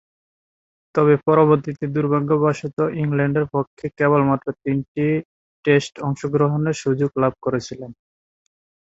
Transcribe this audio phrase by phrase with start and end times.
[0.95, 5.05] তবে, পরবর্তীতে দূর্ভাগ্যবশতঃ ইংল্যান্ডের পক্ষে কেবলমাত্র তিনটি
[5.65, 7.91] টেস্টে অংশগ্রহণের সুযোগ লাভ করেছিলেন।